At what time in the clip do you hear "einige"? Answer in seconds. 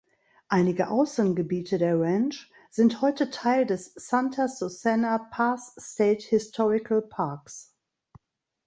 0.47-0.89